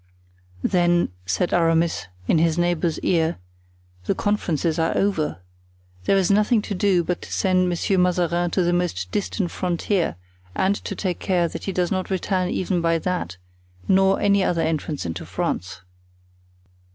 "Then," 0.63 1.09
said 1.27 1.53
Aramis, 1.53 2.07
in 2.27 2.39
his 2.39 2.57
neighbor's 2.57 2.97
ear, 3.01 3.37
"the 4.05 4.15
conferences 4.15 4.79
are 4.79 4.97
over. 4.97 5.43
There 6.05 6.17
is 6.17 6.31
nothing 6.31 6.63
to 6.63 6.73
do 6.73 7.03
but 7.03 7.21
to 7.21 7.31
send 7.31 7.69
Monsieur 7.69 7.99
Mazarin 7.99 8.49
to 8.49 8.63
the 8.63 8.73
most 8.73 9.11
distant 9.11 9.51
frontier 9.51 10.15
and 10.55 10.75
to 10.85 10.95
take 10.95 11.19
care 11.19 11.47
that 11.49 11.65
he 11.65 11.71
does 11.71 11.91
not 11.91 12.09
return 12.09 12.49
even 12.49 12.81
by 12.81 12.97
that, 12.97 13.37
nor 13.87 14.19
any 14.19 14.43
other 14.43 14.63
entrance 14.63 15.05
into 15.05 15.23
France." 15.23 15.81